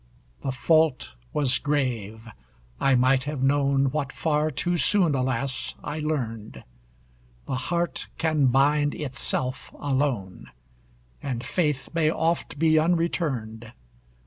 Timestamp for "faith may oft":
11.43-12.57